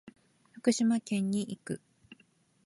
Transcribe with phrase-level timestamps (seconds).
[0.53, 1.79] 福島県に行く。